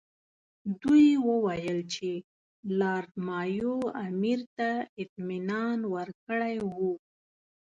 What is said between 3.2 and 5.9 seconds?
مایو امیر ته اطمینان